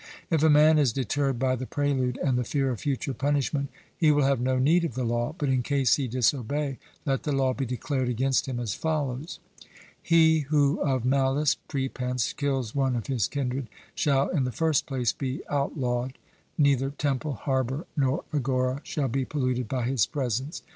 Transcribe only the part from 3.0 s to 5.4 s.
punishment, he will have no need of the law;